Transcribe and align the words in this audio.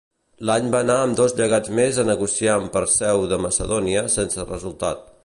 L'any 0.49 0.69
va 0.75 0.79
anar 0.85 0.95
amb 1.01 1.19
dos 1.19 1.35
llegats 1.41 1.73
més 1.81 1.99
a 2.03 2.07
negociar 2.07 2.55
amb 2.61 2.73
Perseu 2.79 3.27
de 3.35 3.41
Macedònia 3.47 4.05
sense 4.19 4.49
resultat. 4.53 5.07